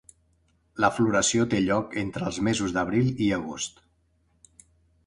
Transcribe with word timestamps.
La 0.85 0.89
floració 0.95 1.45
té 1.51 1.59
lloc 1.65 1.93
entre 2.05 2.27
els 2.31 2.41
mesos 2.49 2.75
d'abril 2.79 3.13
i 3.29 3.31
agost. 3.39 3.83